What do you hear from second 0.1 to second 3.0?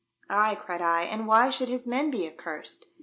"Ay," cried I, "and why should his men be accursed